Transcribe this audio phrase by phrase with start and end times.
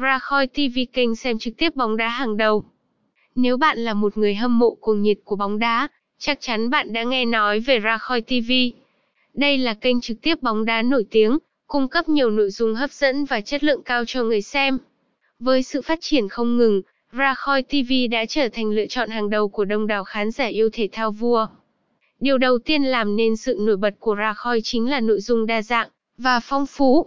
[0.00, 2.64] Rakhoi TV kênh xem trực tiếp bóng đá hàng đầu.
[3.34, 6.92] Nếu bạn là một người hâm mộ cuồng nhiệt của bóng đá, chắc chắn bạn
[6.92, 8.52] đã nghe nói về Rakhoi TV.
[9.34, 12.90] Đây là kênh trực tiếp bóng đá nổi tiếng, cung cấp nhiều nội dung hấp
[12.90, 14.78] dẫn và chất lượng cao cho người xem.
[15.38, 19.48] Với sự phát triển không ngừng, Rakhoi TV đã trở thành lựa chọn hàng đầu
[19.48, 21.46] của đông đảo khán giả yêu thể thao vua.
[22.20, 25.62] Điều đầu tiên làm nên sự nổi bật của Rakhoi chính là nội dung đa
[25.62, 25.88] dạng
[26.18, 27.06] và phong phú.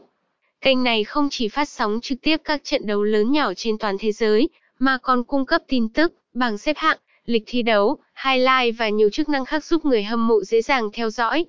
[0.62, 3.98] Kênh này không chỉ phát sóng trực tiếp các trận đấu lớn nhỏ trên toàn
[4.00, 8.78] thế giới, mà còn cung cấp tin tức, bảng xếp hạng, lịch thi đấu, highlight
[8.78, 11.46] và nhiều chức năng khác giúp người hâm mộ dễ dàng theo dõi.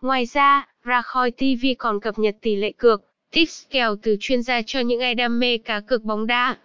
[0.00, 4.62] Ngoài ra, Rakhoi TV còn cập nhật tỷ lệ cược, tips kèo từ chuyên gia
[4.62, 6.56] cho những ai đam mê cá cược bóng đá.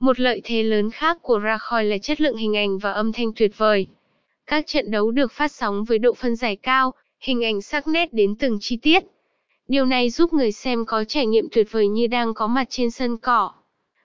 [0.00, 3.32] Một lợi thế lớn khác của Rakhoi là chất lượng hình ảnh và âm thanh
[3.36, 3.86] tuyệt vời.
[4.46, 8.12] Các trận đấu được phát sóng với độ phân giải cao, hình ảnh sắc nét
[8.12, 9.04] đến từng chi tiết.
[9.68, 12.90] Điều này giúp người xem có trải nghiệm tuyệt vời như đang có mặt trên
[12.90, 13.50] sân cỏ.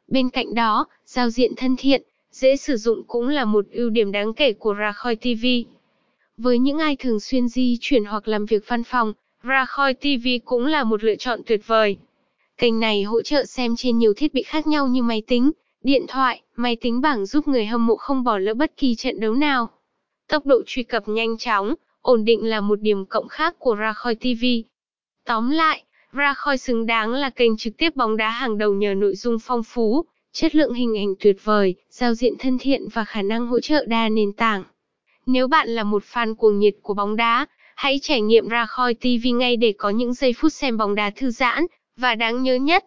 [0.07, 2.01] Bên cạnh đó, giao diện thân thiện,
[2.31, 5.45] dễ sử dụng cũng là một ưu điểm đáng kể của Rakhoi TV.
[6.37, 10.65] Với những ai thường xuyên di chuyển hoặc làm việc văn phòng, Rakhoi TV cũng
[10.65, 11.97] là một lựa chọn tuyệt vời.
[12.57, 15.51] Kênh này hỗ trợ xem trên nhiều thiết bị khác nhau như máy tính,
[15.83, 19.19] điện thoại, máy tính bảng giúp người hâm mộ không bỏ lỡ bất kỳ trận
[19.19, 19.69] đấu nào.
[20.27, 24.15] Tốc độ truy cập nhanh chóng, ổn định là một điểm cộng khác của Rakhoi
[24.15, 24.45] TV.
[25.31, 29.15] Tóm lại, Rakhoi xứng đáng là kênh trực tiếp bóng đá hàng đầu nhờ nội
[29.15, 33.21] dung phong phú, chất lượng hình ảnh tuyệt vời, giao diện thân thiện và khả
[33.21, 34.63] năng hỗ trợ đa nền tảng.
[35.25, 39.27] Nếu bạn là một fan cuồng nhiệt của bóng đá, hãy trải nghiệm Rakhoi TV
[39.33, 41.65] ngay để có những giây phút xem bóng đá thư giãn
[41.97, 42.85] và đáng nhớ nhất.